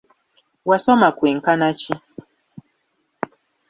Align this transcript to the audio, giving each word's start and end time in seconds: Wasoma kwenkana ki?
Wasoma 0.69 1.07
kwenkana 1.17 1.69
ki? 1.79 1.93